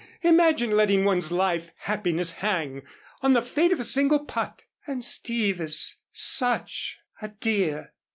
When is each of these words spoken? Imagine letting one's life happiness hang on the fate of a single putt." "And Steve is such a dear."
Imagine 0.23 0.71
letting 0.71 1.05
one's 1.05 1.31
life 1.31 1.69
happiness 1.77 2.31
hang 2.31 2.81
on 3.21 3.33
the 3.33 3.41
fate 3.43 3.71
of 3.71 3.79
a 3.79 3.83
single 3.83 4.25
putt." 4.25 4.63
"And 4.87 5.05
Steve 5.05 5.61
is 5.61 5.95
such 6.11 6.97
a 7.21 7.27
dear." 7.27 7.93